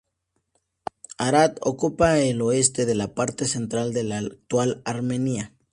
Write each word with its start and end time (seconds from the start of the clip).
Ararat 1.19 1.59
ocupa 1.61 2.17
el 2.17 2.41
oeste 2.41 2.87
de 2.87 2.95
la 2.95 3.13
parte 3.13 3.45
central 3.45 3.93
de 3.93 4.01
la 4.03 4.17
actual 4.17 4.81
Armenia. 4.83 5.53